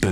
[0.00, 0.06] キ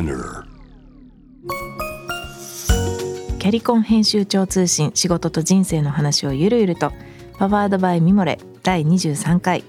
[3.49, 6.93] ャリコン編集長通信仕事と人生の話をゆるゆると
[7.39, 9.65] パワードバイミモレ第23回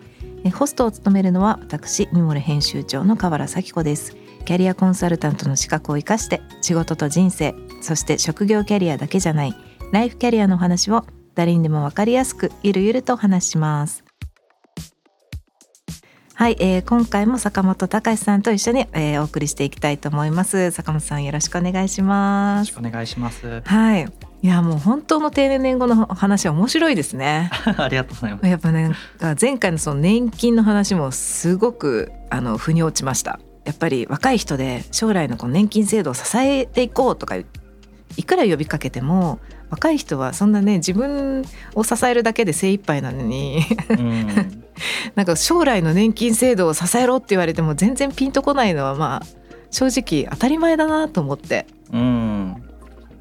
[0.53, 4.15] ホストを務めるのは私ミモレ編集長の河原咲子です。
[4.45, 9.53] キャリアコンサルタントの資格を生かして仕事と人生そして職業キャリアだけじゃない
[9.91, 11.05] ライフキャリアの話を
[11.35, 14.08] 誰にでも分かりやすくゆるゆると話します。
[16.39, 20.71] はい、えー、今回も坂本隆さんと一緒に、えー、お送りしていきたいと思います。
[20.71, 22.69] 坂本さんよろしくお願いします。
[22.69, 23.61] よろしくお願いします。
[23.65, 24.07] はい。
[24.41, 27.51] いやもう本当の定年後の話は面白いですね。
[27.75, 28.47] ありがとうございます。
[28.47, 28.95] やっぱね
[29.41, 33.41] 前回のその年金の話もすごくあの腑に落ちました。
[33.65, 37.43] やっぱり若い人で将来のこの年金制度を支えていこうとかい
[38.23, 41.43] くら呼びかけても若い人はそんなね自分
[41.75, 43.61] を支えるだけで精一杯なのに。
[43.89, 44.63] うん
[45.15, 49.39] なんか将来の年金制度を支えろって言われても全然ピンとこないのはまあ
[49.71, 51.65] 正直当たり前だなと思って。
[51.91, 52.63] うん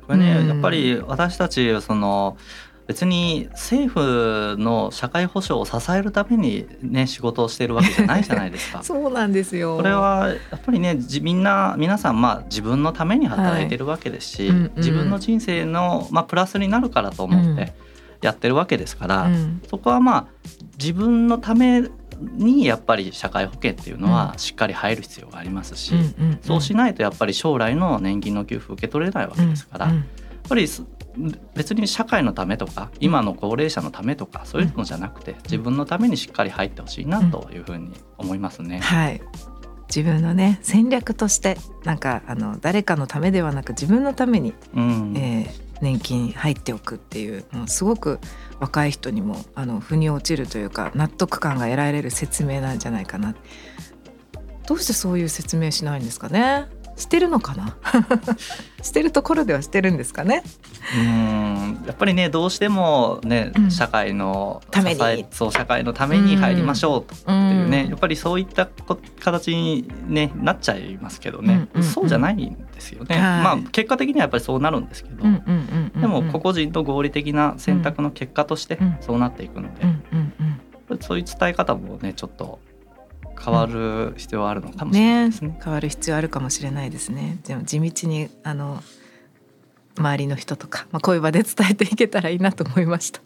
[0.06, 2.38] これね、うん、やっぱり私たちその
[2.86, 8.80] 別に政府の社会保障を支えるためにね仕事をしているわけじゃないじゃないですか。
[8.82, 9.76] そうなんですよ。
[9.76, 17.74] これはやっぱりねみんな皆さんまあ自分のために働いてるわけですし、はいうんうん、自分の人生のまあプラスになるからと思って
[18.20, 20.26] やってるわけですから、うん、そこはまあ
[20.78, 21.82] 自分のため
[22.20, 25.94] にやっぱり社会保険っていうのはしっかり入る必要がありますし、
[26.42, 29.94] そうしないとやっぱり将来の年金の給付受け取れないわけですから、やっ
[30.48, 30.66] ぱり
[31.54, 38.80] 別に社会のためとか今の高齢者のためとかそういうのじゃなくて自分のためにしっかり入ってほしいなというふうに思いますね。
[38.80, 39.20] はい。
[39.88, 48.18] 自分のね戦略としてなんかあの誰かのためではなく自分のために、うん、えー、年金入っておくっていうもうすごく
[48.60, 53.34] 若い人にもあの腑に落ちるというか納得感が得られる説明なんじゃないかな。
[54.66, 56.66] どうしてそういう説明しないんですかね？
[56.96, 57.76] してるのかな？
[58.82, 60.42] してるところではしてるんですかね？
[60.96, 65.26] うんやっぱりねどうしてもね、うん、社会のために。
[65.30, 68.68] そう社会のために入りましょうっていうね、うん、やっぱりそういった
[69.20, 82.60] 形に、ね、なっちゃいますけどね、うんうんうん、そうじゃないんですよね、はい、まあ結果的にはやっぱりそうなるんですけど、うんうんうんうん、でも個々人と合理的な選択の結果としてそうなっていくので、うんうんうん、そういう伝え方もねちょっと
[83.44, 85.48] 変わる必要はあるのかもしれないですね。
[85.48, 87.38] ね変わる必要あるかもしれないですね。
[87.46, 88.82] でも地道にあの
[89.96, 93.20] 周りの人とか、まあ、こういう場で伝えていけたらいいなと思いました。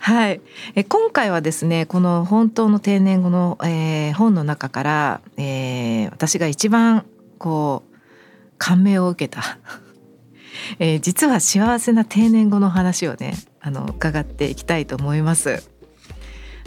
[0.00, 0.40] はい、
[0.74, 7.06] え今回はですねこの本当の定年後の、えー、本の中から、えー、私が一番
[7.38, 7.87] こう
[8.58, 9.58] 感銘を受けた、
[10.78, 15.68] えー、実は幸せな定年後の話をねあの伺っていきたいと思います。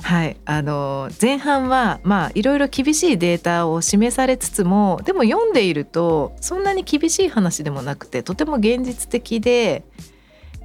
[0.01, 9.83] はい、あの前半はまあいろいろ厳しいデータを示されつつもでも読んでいるとそんなに厳しい話でもなくてとても現実的で、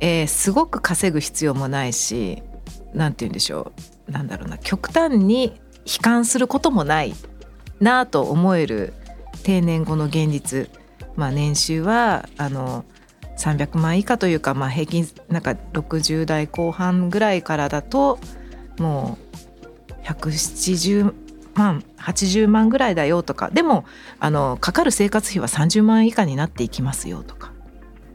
[0.00, 2.43] えー、すごく稼ぐ必要もないし
[2.94, 3.72] 何て言うんでしょ
[4.08, 4.10] う。
[4.10, 4.58] なんだろうな。
[4.58, 7.14] 極端に悲観することもない
[7.81, 8.94] なと思える
[9.43, 10.70] 定年後の現実、
[11.16, 12.84] まあ、年収はあの
[13.38, 18.19] 300万以下というか、まあ、平均なんか60代後半ぐらいからだと
[18.78, 19.19] も
[19.91, 21.12] う170
[21.55, 23.84] 万80万ぐらいだよとかでも
[24.21, 27.53] あのかかる生活費は30万以下になっていきますよとか。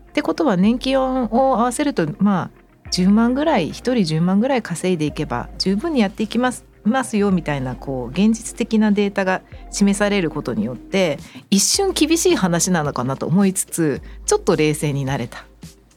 [0.09, 11.19] ってことは年金を合わせるとまあ10万ぐらい1人10万ぐらい稼いでいけば十分にやっていきますますよみたいなこう現実的なデータが示されることによって
[11.49, 15.45] 一瞬厳しい話なのかなと思いつつちょっと冷静になれた。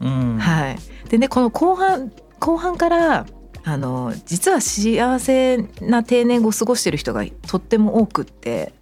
[0.01, 0.79] うん、はい、
[1.09, 3.27] でねこの後半後半から
[3.65, 8.75] あの実は幸せな定年後を過ごしてる人がとっても多くって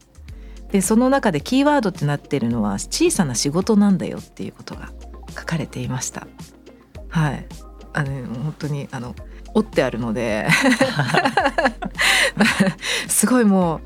[0.73, 4.91] でその中でキーワードってなってるのは小さな仕事なんだよっていうことが
[5.29, 6.27] 書かれていました。
[7.09, 7.47] はい
[7.93, 9.15] あの本当にあの
[9.55, 10.49] 折ってあるので。
[13.09, 13.81] すごいもう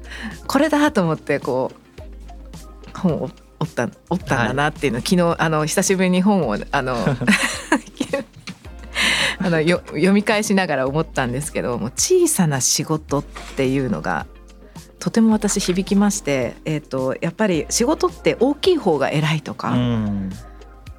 [0.46, 6.96] これだと思ってこう本を折った折ったんだなっていうの、はい、昨日あの久しぶりに本をあの
[9.38, 13.24] あのよ読み返しながら思ったんですけども小さな仕事っ
[13.56, 14.26] ていうのが
[14.98, 19.76] とても私響きまして、えーと、やっぱり仕事って大きい方が偉いとか、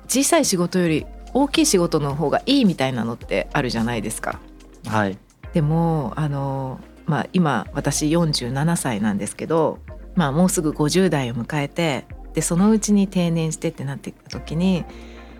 [0.07, 4.39] 小さい仕事より大きい仕事の方がいいみたいなのってあるじゃないですか。
[4.87, 5.17] はい、
[5.53, 9.79] でもあの、まあ、今私47歳なんですけど、
[10.15, 14.85] まあ、もうすぐ50代を迎えてでそのうちに定年してってなっていった時に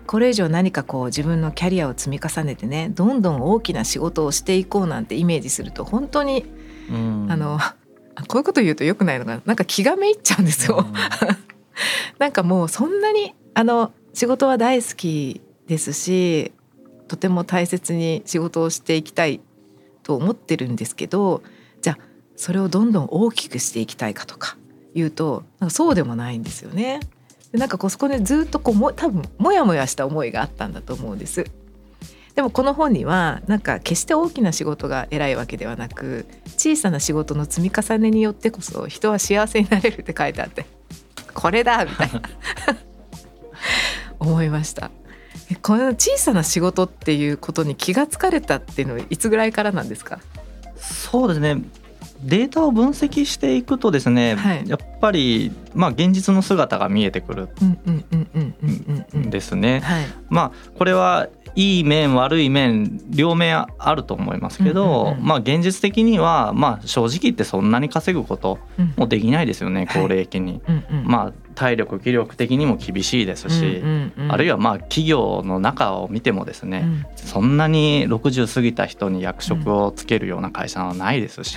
[0.06, 6.46] これ以上何かこう自分のキャリアを積み重ねてねどんどん大きな仕事をしていこうなんてイメージすると本当に、
[6.90, 7.58] うん、あの
[8.26, 9.52] こういうこと言うとよくないのがな？
[9.52, 10.86] んか気がめいっちゃうんですよ。
[12.18, 16.52] なんかもうそんなにあの仕事は大好きですし
[17.08, 19.40] とても大切に仕事をしていきたい
[20.02, 21.42] と思ってるんですけど
[21.82, 21.98] じゃあ
[22.36, 24.56] それをどんどん大きくしていきたいかとか
[24.94, 27.00] 言うとなんかそうでもないんですよね。
[27.52, 31.44] でなんかこうそこでずっとこうも多分モヤモヤした思いがあったんだと思うんです。
[32.34, 36.24] でもこの本にはなんか決して大きな仕事が偉いわけではなく
[36.56, 40.64] 小さな仕事の積み重ねによってこそ人は幸せになれるって書いてあって
[41.34, 42.22] これだみたいな
[44.20, 44.92] 思いました
[45.62, 50.20] この小さな仕事っていうことに気がつかれたっていうのはいつぐらいからなんですか？
[50.76, 51.62] そうですね。
[52.22, 57.48] データを分析していくとですね、はい、やっぱりまあ現実の姿が見えてくる
[59.16, 59.82] んですね。
[60.28, 61.28] まあこれは
[61.58, 68.60] いい面悪い面両面あると思いますけど、まあ現実的にはまあ正直言ってそんなに稼ぐこと
[68.96, 70.62] もできないですよね、高齢期に。
[71.02, 73.82] まあ体力気力的にも厳しいですし、
[74.28, 81.56] あるいはまあ企業の中を見てもですね、そんなに60過ぎた人に役職をつけるような会社はないですし、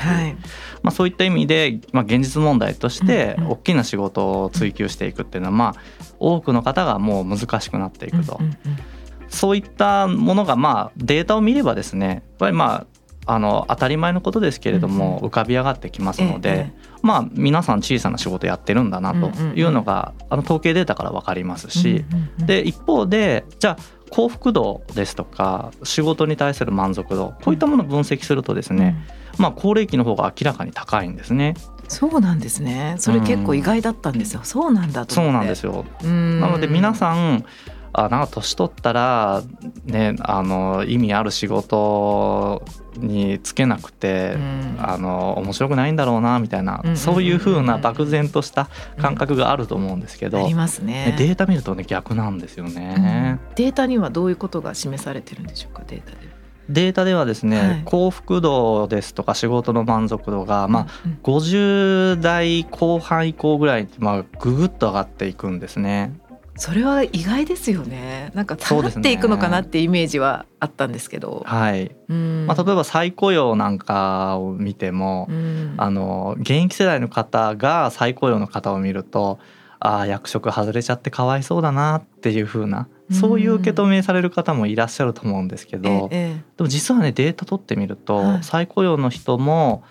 [0.81, 8.39] まあそういった意味でまあ現実問題として大きな仕事を追求していくっていうのはまあ多くの方がもう難しくなっていくと。
[9.31, 12.85] そういったものがまあデータを見ればですねやっぱりまあ
[13.25, 22.03] あの当たり前のことですけれども浮かび上がってきますので、まあ皆さん小さな仕事やってるんだなというのがあの統計データから分かりますし
[22.39, 23.77] で一方でじゃあ
[24.09, 28.97] 幸福度ですとか仕事に対する満足度こういったものを分析するとですね、
[29.37, 31.53] まあ高齢期の方が明らかに高いんですね。
[31.87, 32.95] そうなんですね。
[32.97, 34.39] それ結構意外だったんですよ。
[34.39, 35.85] うん、そうなんだそうなんですよ。
[36.01, 37.45] なので皆さん
[37.93, 39.43] あなんか年取ったら
[39.85, 42.63] ねあの意味ある仕事
[42.97, 51.15] につけなくて、うん、あの面白くないんだろうなみたいな、そういうふうな漠然とした感覚があると思うんですけど、うん、ありますね。
[51.17, 56.31] データ見るとね逆なんですよね、うん、データにはどういうことが示されてるんでしょうかデータで。
[56.69, 60.87] データではですね、はい、幸福度ですとか仕事の満足度が、まあ、
[61.23, 66.13] 50代後半以降ぐらいまあぐぐっと上がっていくんですね。
[66.61, 68.31] それは意外ですよね。
[68.35, 75.27] なんか下がっていくのかなってイメージはあったんですけど、ね、はい、まあ、例えば再雇用なんかを見ても、
[75.77, 79.39] あの現役世代の方が再雇用の方を見ると
[79.79, 89.83] ああ役職外れちゃってかわいそうだなっていう風なそういう受け止めされる方もいらっしゃると思うんですけど、でも実はねデータ取ってみると、再雇用の人も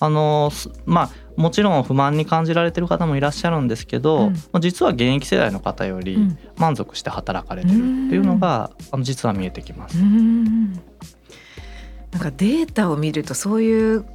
[0.00, 0.50] あの
[0.84, 6.18] まあもちろん不満に感じられてる方もいらっしゃるんですけど、うん、実は現役世代の方より
[6.56, 9.98] 満足して働かれてるっていうのが、あの実は見えてきます。
[9.98, 10.04] な
[12.20, 14.06] んかデータを見るとそういう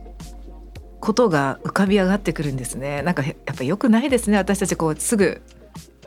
[0.99, 3.03] ことが浮かび上がってくるんですね。
[3.03, 4.37] なんかやっぱ良くないですね。
[4.37, 5.41] 私たちこうすぐ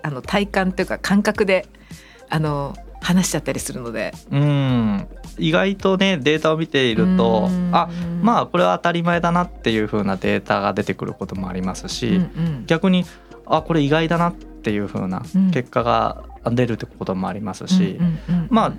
[0.03, 1.67] あの体感というか感覚で
[2.29, 4.13] あの話しちゃったりするので。
[4.31, 5.09] うん
[5.39, 7.89] 意外とねデータを見ているとあ
[8.23, 12.17] まあこれは当たり前だなっていう風なデータが出てくることもありますし、うんう
[12.61, 13.05] ん、逆に
[13.47, 15.23] あこれ意外だなっていう風な
[15.53, 17.99] 結果が出るってこともありますし、
[18.49, 18.75] ま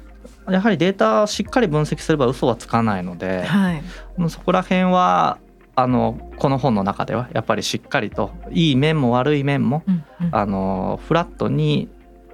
[0.48, 3.84] あやはりデータをしっかり分析すれば嘘はつかないので、はい、
[4.30, 5.40] そこら辺は
[5.76, 11.90] あのこの本の中ではやっぱりしっかりといい面も悪い面も、うんうん、あのフラットに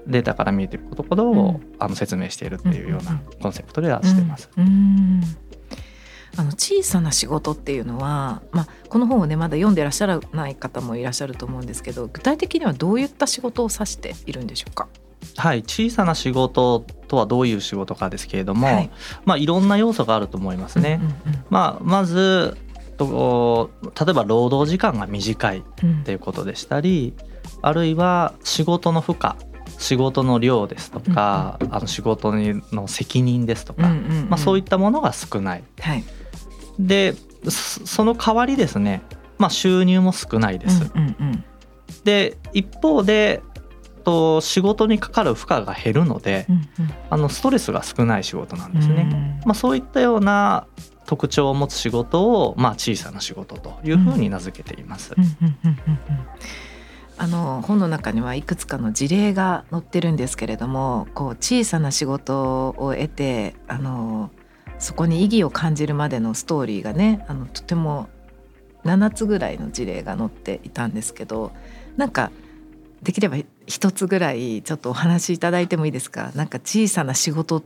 [0.08, 4.50] データから見えていることほど、うん、あの説明しているっていうようなコンセプトではしてます。
[6.38, 14.88] あの小さな仕事っていうのは、まあ、この本をねまだ読んでらっしゃらない方もいらっしゃると思うんですけど具体的にはどういった仕事を指しているんでしょうか？
[15.36, 15.64] はい。
[15.64, 18.90] 小さな仕事とはどういう仕事かですけれども、はい、
[19.26, 21.02] まあ、いろんな要素があると思いますね。
[21.50, 22.56] まあ、まず
[22.98, 25.64] と例えば労働時間が短いっ
[26.06, 27.26] ていうことでしたり、うん、
[27.62, 29.32] あるいは仕事の負荷
[29.82, 35.64] 仕事の量ですとか、うんうん、あの仕事の責任ですとか、うんうんうん、まあ、そういったものが少ない。
[35.80, 36.04] はい、
[36.80, 37.16] で
[37.50, 39.02] その代わりですね、
[39.40, 40.92] まあ、収入も少ないです。
[40.96, 41.44] うんうんうん、
[42.04, 43.42] で一方で
[44.04, 49.10] と仕事にかかる負荷が減るので、うんうん、あのストレスが少ない仕事なんですね。
[49.12, 50.68] うん、まあ、そういったような
[51.06, 55.16] 特徴を持つ仕事を、まあ、小さな仕事というふうに名付けています。
[57.22, 64.32] あの本の中にはいくつかの事例が載ってるんですけれどもこう小さな仕事を得てあの
[64.80, 68.10] そこに意義を感じるまでのストーリーがねあのとても
[68.86, 71.52] 7つぐらいの事例が載っていたんですけど
[71.96, 72.32] なんか
[73.04, 73.38] できれば
[73.68, 76.32] 一つぐらいちょっとお話しいただいてもいいですか？
[76.34, 77.64] なんか小さな仕事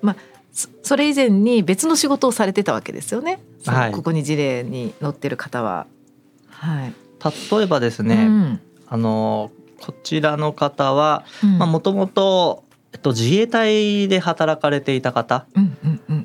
[0.00, 0.16] まあ
[0.82, 5.86] それ以前に別の仕事をされてたわけですよね、はい、ここに事例に載ってる方は。
[6.48, 6.92] はい、
[7.50, 9.50] 例えばですね、うん、あの
[9.80, 12.64] こちらの方はもともと
[13.04, 15.46] 自衛隊で働かれていた方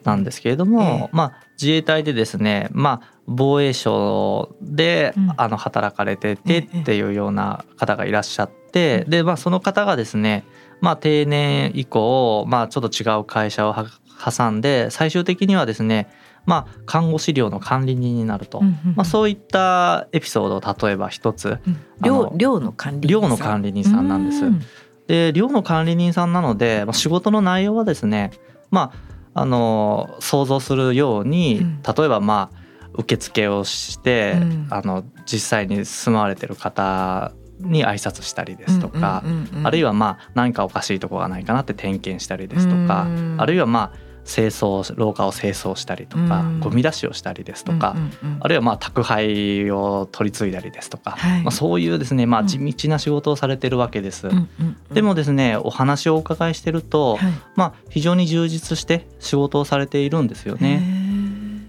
[0.03, 10.43] なんですけれども、まあ、自衛隊でですね、まあ、防衛省で、あの働かれててっていうような方がいらっしゃって、で、まあ、その方がですね、
[10.81, 16.09] まあ、定年以降、まあ、ちょっと違う会社を挟んで最終的にはですね
[16.47, 24.43] まあ、看護師寮の管理人になると、うんうん、まあ、そういったエピソードを例えば一つ、うん、寮寮の管理人寮の管理人さんなんです。
[25.07, 28.31] で寮の管理人さんなので、まあ、仕事の内容はですね、
[28.71, 28.93] ま
[29.33, 31.65] あ、あの想像するように、
[31.97, 32.57] 例えばまあ
[32.93, 39.21] 受付をして、うん、あの実際に住まわれてる方に挨拶したりですとか、
[39.63, 54.27] あるいはまあ何かおかしいとこがないかなって点検したりですとか、あるいはまあ清掃廊下を清掃したりとか、うん、ゴミ出しをしたりですとか、うんうんうん、あるいはまあ宅配を取り継いだりですとか、はい、まあ、そういうですね、まあ、地道な仕事をされてるわけです。
[54.27, 61.07] うんうんうん、でもですねお話をお伺いしてると、はい、まあ、非常に充実して仕事をされているんですよね。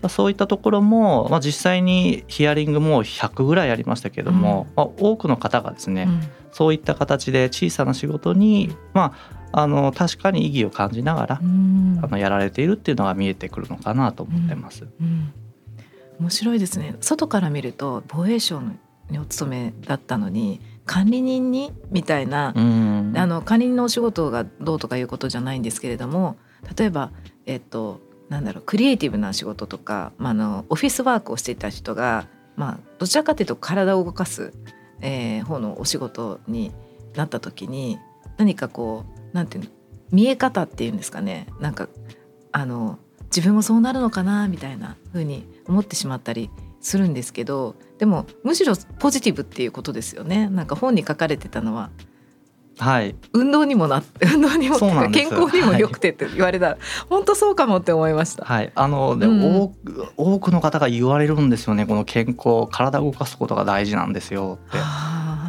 [0.09, 6.21] そういったところも、まあ、実際にヒアリングも100ぐらいありましたけども、うん、まあ、多くの方がですね、うん、
[6.53, 14.85] そういった形で小さな仕事に、まあ、あの確かに意義を感じながら、うん、あのやられているっていうのが見えてくるのかなと思ってます。
[15.01, 15.07] うん。
[15.07, 15.33] うん、
[16.21, 16.97] 面白いですね。
[17.01, 18.61] 外から見ると防衛省
[19.11, 26.37] にお勤めだったのに管理人にみたいな、あの管理人のお仕事がどうとかいうことじゃないんですけれども
[26.77, 27.11] 例えば、
[27.47, 32.27] えっと、なんだろうクリエイティブな仕事とか、まあ、あのオフィスワークをしていた人が、
[32.57, 34.53] まあ、どちらかというと体を動かす、
[35.01, 36.73] えー、方のお仕事に
[37.15, 37.99] なった時に
[38.39, 39.71] 何かこうなんていうの
[40.11, 41.47] 見え方っていうんですかね。
[41.61, 41.89] なんか
[42.51, 50.49] あの自分もそうなるのかなみたいな風に思ってしまったりするんですけどでもむしろポジティブっていうことですよね。
[50.49, 51.91] なんか本に書かれてたのは。
[52.79, 54.79] はい、運動にもなって運動にも
[55.11, 56.67] 健康にも良くてって言われた。
[56.67, 58.45] ら、はい、本当そうかもって思いました。
[58.45, 61.87] はい、あので、うん、多く多くの方が言われるんですよね。
[61.87, 64.79] この健康体を動かすことが大事なんですよって。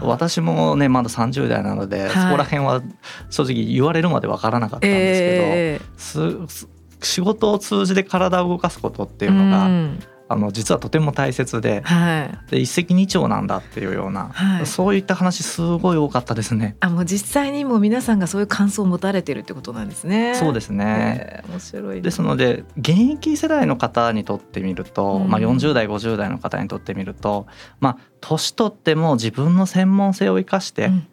[0.01, 2.81] 私もねまだ30代なので、はい、そこら辺は
[3.29, 6.67] 正直言われるまで分からなかったんですけど、えー、
[7.01, 9.99] 仕事を通じて体を動かすことっていうのが、うん
[10.31, 16.75] あの実はとても大切ではい、で一石二鳥なんだっていうような、はい、そういった話すごい多かったですね。
[16.81, 20.35] あもう実際にも皆さんがそういう感想を持たれてるってことなんですね。
[20.35, 21.43] そうですね。
[21.43, 27.47] えー、面白いですので現役世代の方にとってみると、うん、まあ40代50代の方にとってみると、
[27.79, 31.07] まあ年取っても自分の専門性を生かして、うん、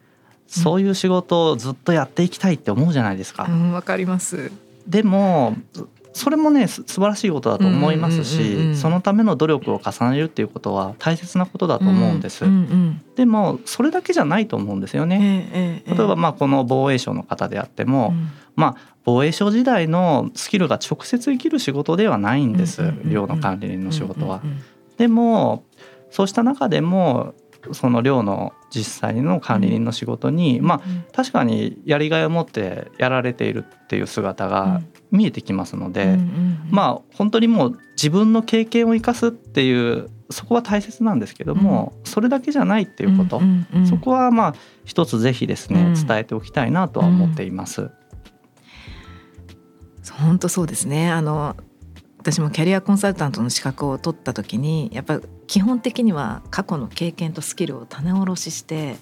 [0.47, 3.45] そういう仕事をずっとやっていきたいって思うじゃないですか。
[3.45, 4.53] わ、うん、かります。
[4.87, 5.57] でも
[6.17, 12.45] それもね素晴らしいことだと思いますしそのための努力を重ねるっていうことは大切なことだと思うんです。
[13.17, 15.83] でもそれだけじゃないと思うんですよね。
[15.87, 18.15] 例えばまあこの防衛省の方であっても、
[18.55, 22.95] まあ防衛省時代のスキルが直接生きる仕事ではないんです。
[23.05, 24.41] 寮の管理人の仕事は。
[24.97, 25.65] でも
[26.11, 27.35] そうした中でも
[27.73, 30.81] その寮の実際の管理人の仕事に、まあ
[31.15, 36.19] 確かにやりがいを持ってやられているっていう姿が見えてきますので、
[36.71, 43.41] まあ本当にもう自分の経験を生かすっていうそこは大切なんですけども、それだけじゃないっていうこと、
[43.89, 47.91] そこはまあ一つぜひですね、伝えておきたいなとは思っています。
[50.13, 51.11] 本当そうですね。
[51.11, 51.57] あの
[52.27, 58.97] 私もキャリアコンサルタントの資格を取った時にやっぱ基本的には過去の経験とスキルを種卸しして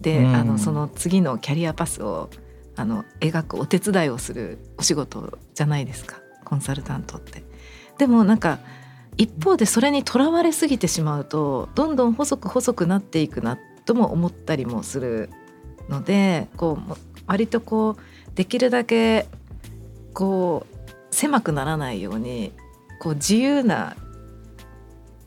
[0.00, 2.30] で、うん、あのその次のキャリアパスを
[2.74, 7.44] あの描くお手伝いをするお仕事じゃないですかコンサルタントって。
[7.98, 8.58] でもなんか
[9.18, 15.28] 一方でそれにとらわれすぎてしまうとどんどん細く細くなっていくなとも思ったりもする
[15.90, 16.94] のでこう
[17.26, 19.26] 割とこうできるだけ
[20.14, 22.54] こう狭くならないように
[23.02, 23.96] こう自由な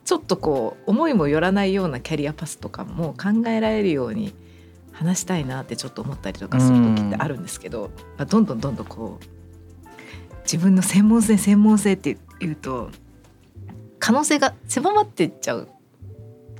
[0.06, 4.34] ちょっとこう思いもよらないようなキャリアパスとかも考えられるように
[4.94, 12.92] 話したいなってちょっと思ったりとかする時ってあるんですけど、まあ、どんどんどんどんこう自分の専門性専門性っていうと
[14.00, 15.68] 可能性が狭まっていっちゃう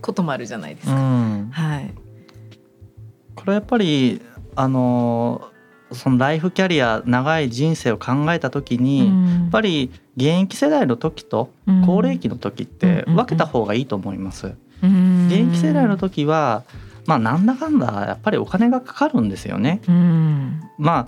[0.02, 0.96] こともあるじゃないですか。
[0.96, 1.94] はい、
[3.36, 4.22] これやっぱり
[4.58, 5.50] あの
[5.96, 11.50] そのライフキャリア長い人生を考えた時に、うん、やっぱり現役世代の時と
[11.86, 14.54] 高齢期の時って分けた方がいいと思います？
[14.84, 16.64] うん、現役世代の時は
[17.06, 19.82] まあなんだかんだやっぱりお金がかかるんですよね。
[19.88, 21.08] うん、ま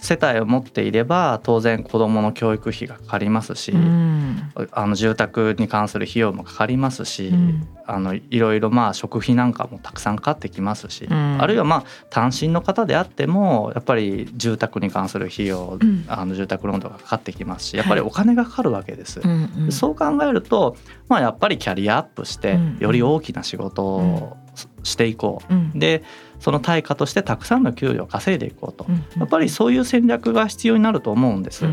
[0.00, 15.78] 世帯を持っていれば当然子どもの教育費がかかりますし、うん、あの住宅に関する費用もかかりますし、うん、あのいろいろまあ食費なんかもたくさんかかってきますし、うん、あるいはまあ単身の方であってもやっぱり住宅に関する費用、
[16.08, 19.20] あの住宅ローンとかかかってきますしやっぱりお金がかかるわけです。
[19.20, 20.76] はい、そう考えると、
[21.08, 24.36] まあ、やっぱりキャリアアップしてより大きな仕事を
[24.82, 25.42] していこ
[25.74, 25.78] う。
[25.78, 26.02] で
[26.40, 28.86] その対価としてたくさんの給料を稼いでいこうと、
[29.18, 31.64] やっぱりそういう戦略が必要になると思うんです。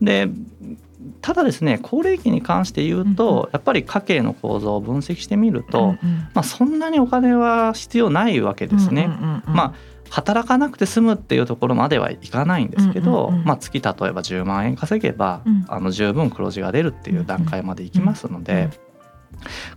[0.00, 0.28] で
[1.20, 5.96] ただですね高齢期に関して言うと、やっぱり家計の構造を分析してみると、
[6.34, 9.08] まあ、そんなにお金は必要ないわけですね。
[9.46, 9.74] まあ
[10.10, 18.70] 働かなくて済むっていうところまではいかないんですけど、まあ、月例えば10万円稼げば、あの十分黒字が出るっていう段階までいきますので。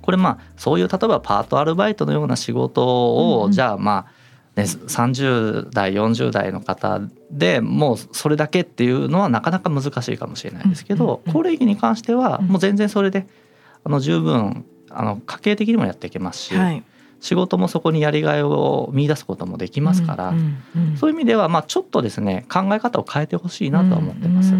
[0.01, 4.17] これまあそういう例えばパートアルバイトのような仕事を、じゃあまあ
[4.57, 6.99] ね、30代40代の方
[7.29, 13.27] でもうそれだけっていうのはなかなか難しいかもしれないですけど、高齢期に関してはもう全然それで
[13.83, 16.83] あの十分あの家計的にもやっていけますし、はい、
[17.19, 20.33] 仕事もそこにやりがいを見出すこともできますから、
[20.99, 24.53] そういう意味ではまあちょっとですね考え方を変えてほしいなと思ってます。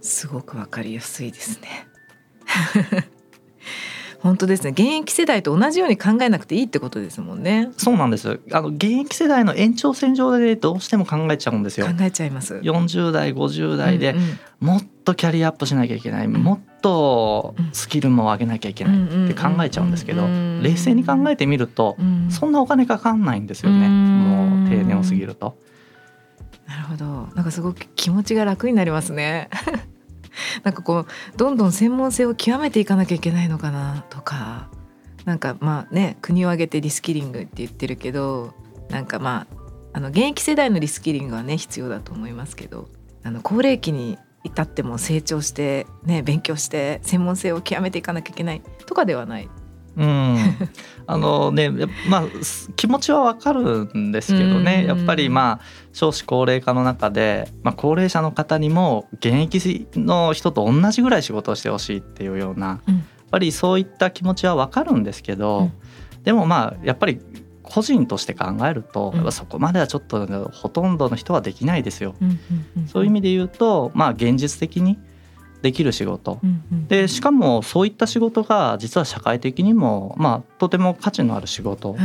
[0.00, 1.86] すごくわかりやすいですね。
[4.22, 4.70] 本当ですね。
[4.70, 7.70] 現役世代と同じように考えなくていいってことですもんね。
[7.76, 8.38] そうなんです。
[8.52, 11.86] あの現役世代の延長線上でどうしても考えちゃうんですよ。
[11.86, 12.54] 考えちゃいます。
[12.54, 14.14] 40代50代で、
[14.60, 20.28] もっとキャリアアップしなきゃいけない、もっとスキルも上げなきゃいけないって考えちゃうんですけど
[20.62, 21.96] 冷静に考えてみると、
[22.30, 25.58] そんなお金かかんないんですよね、もう定年を過ぎると。
[26.68, 27.28] なるほど。
[27.34, 29.50] なんかすごく気持ちが楽になりますね
[30.64, 34.68] なんかこうどんどん専門性を極めていかなきゃいけないのかなとか。
[35.24, 38.54] なんかまあね国を挙げてリスキリングって言ってるけど
[38.90, 39.56] なんかまあ
[39.92, 42.88] あの現役世代のリスキリングはね必要だと思いますけど
[43.22, 49.48] あの高齢期に至っても成長してね勉強して専門性を極めていかなきゃいけないとかではない。
[49.96, 50.36] うん、
[51.06, 51.70] あのね
[52.08, 52.24] まあ
[52.76, 62.96] 気持ちはわかるんですけどね、やっぱりまあ少子高齢化の中で、まあ、高齢者の方にも現役の人と同じぐらい仕事をしてほしいっていうような、やっ
[63.30, 65.70] ぱりそういった気持ちはわかるんですけど、
[66.24, 67.20] でもまあやっぱり
[67.62, 72.14] 個人として考えると、うん、そこまではちょっとほとんどの人はできないですよ。
[72.86, 74.98] そういう意味で言うとまあ現実的に
[75.62, 81.96] できる仕事、うんうん、でしかもそういった仕事が実は社会的にも、まあ、とても価値のある仕事。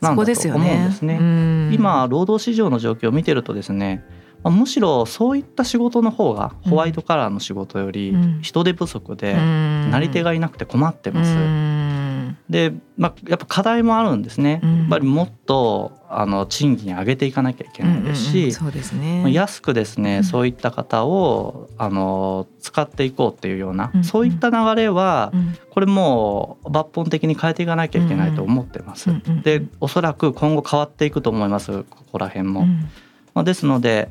[0.00, 1.18] なんだと思うんですね。
[1.18, 1.74] ね。
[1.74, 4.04] 今労働市場の状況を見てるとですね
[4.44, 11.36] むしろそういった仕事の方がホワイトカラーの仕事より人手不足でなり手がいなくて困ってます。
[12.48, 14.60] で、まあ、やっぱ課題もあるんですね。
[14.62, 18.72] やっぱりもっとあの賃金上げていかなきゃいけないですし、そう
[19.30, 25.32] 安くですね、そういった方をあの使っていこうっていうような、そういった流れは、
[25.70, 29.10] これもう抜本的に変えていかなきゃいけないと思ってます。
[29.42, 32.66] でおそらく今後変わっていくと思いますここら辺も。
[33.38, 34.10] まあ、ですので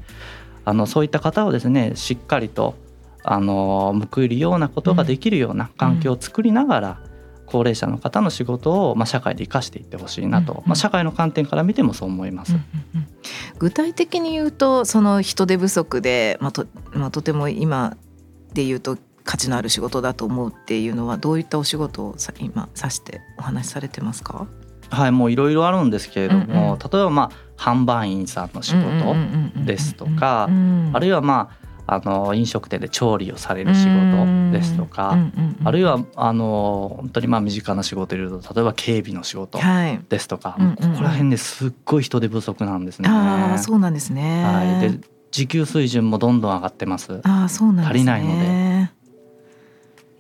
[0.64, 2.76] あのそういった方をですねしっかりと
[3.24, 7.00] あの報いるようなことができるような環境を作りながら、
[7.46, 12.54] 高齢者の方の仕事を、まあ、社会で生かしていってほしいなと、うんうん、まあ、社会の観点から見てもそう思います。
[12.54, 13.08] うんうんうん、
[13.60, 17.98] 具体的に言うとその人手不足で、まあとまあ、とても今
[18.54, 24.48] で言うと価値のある仕事だと思うっていうのはどういったお仕事を今指してお話しされてますか？
[24.90, 29.16] はいもういろいろあるんですけれども、うんうん、例えばまあ販売員さんの仕事
[29.66, 30.50] ですとか
[30.94, 35.18] あるいはまああの飲食店で調理をされる仕事ですとか、
[35.64, 39.58] あるいはあの本当にまあ身近な仕事でいうと例えば警備の仕事
[40.10, 43.08] ですとか、はい、ここら辺ですっごい人手不足なんですね。
[43.10, 45.00] あそうなんですね、はい、で
[45.32, 47.22] 時給水準もどんどん上がってます。
[47.24, 48.98] あそうなん、ね、足りないので。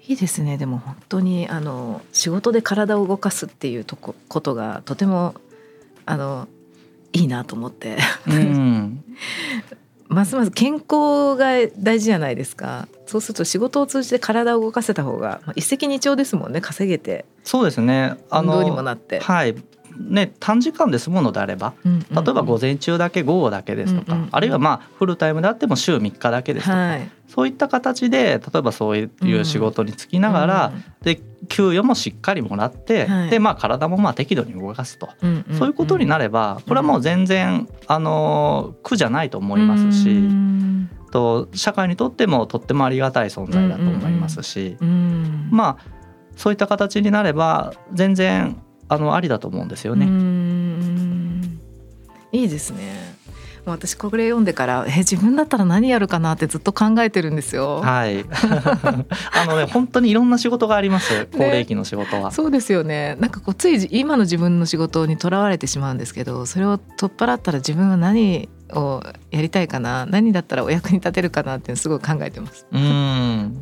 [0.07, 5.35] いいですねでも本当にあの仕事で体を動かすっていうとこことがとても
[6.05, 6.47] あの
[7.13, 9.03] いいなと思って、うん、
[10.07, 12.87] ますます健康が大事じゃないですか。
[13.05, 17.25] そうすると仕事を通じて体を動かせた方が一石二鳥ですもんね稼げて。
[17.43, 18.17] そうですね。
[18.29, 19.19] あの運動にもなって。
[19.19, 19.55] はい
[19.99, 45.97] ね、短時間で済むのであれば、例えば午前中だけ午後だけですとか、あるいはまあフルタイムであっても週3日だけですとか、はい、そういった形で例えばそういう仕事に就きながら、で給与もしっかりもらって、はい、でまあ体もまあ適度に動かすと、うんうん、そういうことになればこれはもう全然あの苦じゃないと思いますし、うん、と社会にとってもとってもありがたい存在だと思いますし、うんうん、まあ
[46.35, 50.05] そういった形になれば全然あのありだと思うんですよね。
[52.31, 53.17] いいですね。
[53.71, 57.81] 私これ読んでからえ自分だったら何やるかなってずっと考えてるんですよ。
[57.81, 72.65] はい あのね本当にいろんな仕事があります高齢期の仕事は、ね、そうですよねなんかこうつい今の自分の仕事にとらわれてしまうんですけどそれを取っ払ったら自分は何をやりたいかな何だったらお役に立てるかなってすごい考えてます。
[72.71, 73.61] うん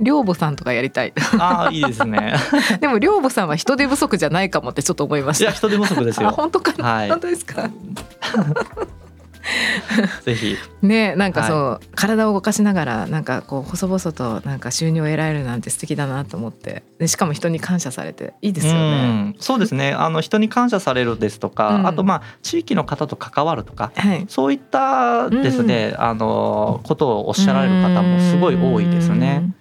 [0.00, 1.12] 寮母さんとかやりたい。
[1.38, 2.34] ああいいですね。
[2.80, 5.44] でも寮母さんは人手不足じゃないかもってちょっと思いました。
[5.44, 6.30] いや人手不足ですよ。
[6.30, 7.70] 本当か、はい、本当ですか？
[10.24, 19.34] ぜひねなんかそう、はい、体を動かしながらなんかこう細々となんか収入を得られるなんて素敵だなと思ってでしかも人に感謝されていいですよね。
[19.38, 29.52] うそうですねあの人に感謝されるですとか、うん、あとまあ地域の方と関わるとか、はい、そういったですね、うん、あのことをおっしゃられる方もすごい多いですね。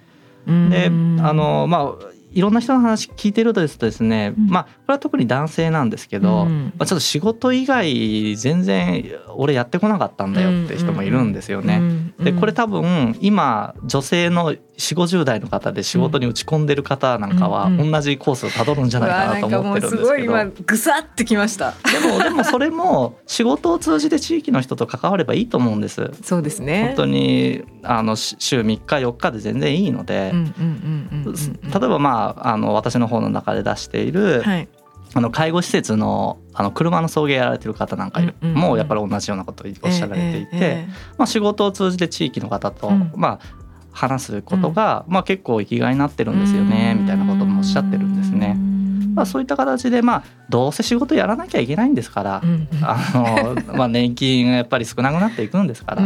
[0.45, 9.03] であのまあいろんな人の話聞いてるとですね、うん、まあこれは特に男性なんですけど、うん、まあ、ちょっと仕事以外全然
[9.35, 11.81] 俺やってこなかったんだよって人もいるんですよね。
[12.19, 21.73] でこれ多分今女性の4 5 0代の方で仕事に打ち込んでる方なんかは同じコースをたどるんじゃないかなと思ってるんですけど、すごい今ぐさってきました。
[21.91, 26.11] でもでもそれも仕事を通じて地域の人と関わればいいと思うんです。
[26.23, 26.85] そうですね。
[26.87, 30.33] 本当にあの週3日4日で全然いいので。
[30.33, 34.67] 例えばまああの私の方の中で出している、はい。
[35.13, 40.85] あの介護施設のあの車の送迎やられてる方なんかもやっぱり同じようなことをおっしゃられていて、
[41.17, 43.60] まあ、仕事を通じて地域の方と、まあ、
[43.91, 48.57] 話すことが、まあ、結構生きがいになってるんですよねみたいなこともおっしゃってるんですね。
[49.13, 52.41] まあ、そういった形で、まあ、どうせ仕事やらなきゃいけないんですから、
[52.81, 56.03] あの まあ、年金がやっぱり少なくなっていくんですから、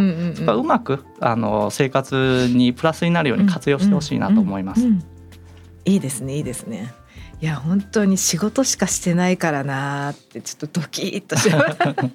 [0.56, 4.82] うまくあの生活にプラスになるように活用してほしいなと思います。
[5.86, 6.94] いいですねいいですね。
[7.42, 11.60] いや本当に仕事しかしてないからなってちょっとドキッとしま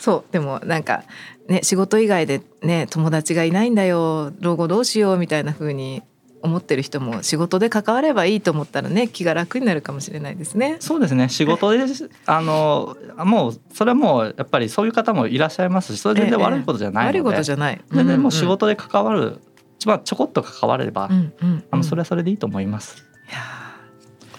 [0.00, 1.02] そうでもなんか
[1.48, 6.02] ね仕事以外でね友達がいないんだよ老後どうしようみたいな風に
[6.42, 10.76] 思ってる人も仕事で関わればいいと思ったらね気が楽になるかもしれないですね。
[10.80, 11.84] そうですね仕事で
[12.26, 17.80] あのもうそれはもうやっぱりそういう方もいらっしゃいますしそれ全然悪いことじゃないので、ええ、悪いことじゃない。
[17.90, 19.40] 全然もう仕事で関わる、
[19.84, 23.04] まあちょこっと関われば、うんうんうん、あのそれはそれでいいと思います。
[23.28, 23.40] いや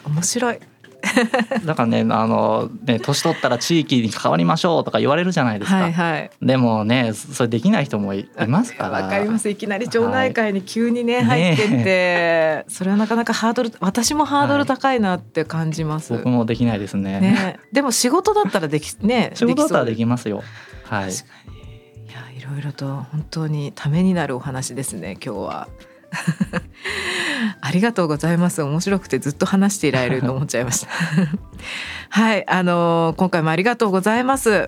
[0.05, 0.59] 面白い。
[1.65, 8.89] だからねあのね年取ったら地域に関わりましょうとか言われるじゃないですか、はいはい、でもねそれできない人もいますから。
[8.89, 9.49] わかります。
[9.49, 20.43] いきなり町内会に急にね、はい、入ってって、ね、それはなかなかハードル私もハードル高いなって感じます、はい、僕もできないですね、ね、でも仕事だったらできね 仕事だったらできますよ。
[20.83, 21.09] はい。
[21.09, 21.13] い
[22.11, 25.67] やいろいろと本当にためになるお話ですね今日は。
[27.61, 28.61] ありがとうございます。
[28.61, 30.87] 面白くてずっと話していられると思っちゃいました。
[32.09, 34.67] はいあの今回もありがとうございます。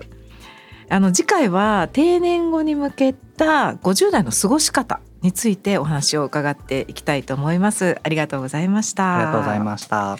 [0.88, 7.98] あの次回は定年後に向けた50代の過ごし方についてお話を伺っていきたいと思います。
[8.02, 9.16] ありがとうございました。
[9.16, 10.18] ありがとうございました。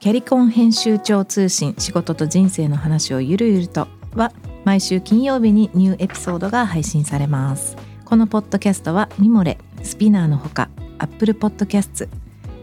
[0.00, 4.32] キャリコン編集長通信仕事と人生の話をゆるゆるとは
[4.64, 7.76] 毎週金曜日にニューエピソードが配信されます。
[8.04, 12.08] このポッドキャストはミモレスピナーのほか Apple Podcasts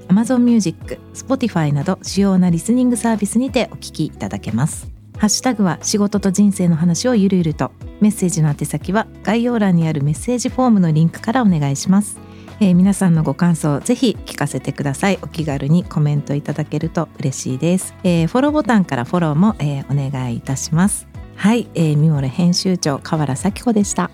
[0.08, 4.88] Amazon Music、Spotify など主要なリスニングサービスにてお聞きいただけます。
[5.18, 7.72] ハッシュタグは仕事と人生の話をゆるゆると。
[8.02, 12.20] メッセージの宛先は概要欄にあるメッセージフォームのリンクからお願いします。
[12.60, 15.20] えー、皆さんのご感想ぜひ聞かせてください。
[15.22, 21.08] お気軽にコメントいただけると嬉しいです、えー、フォローボタンからフォローも、えー、お願いいたします。
[21.36, 24.10] はい、えー、ミモレ編集長河原咲子でした。